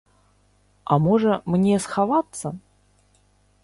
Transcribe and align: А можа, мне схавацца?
А 0.95 0.97
можа, 1.05 1.33
мне 1.57 1.75
схавацца? 1.87 2.47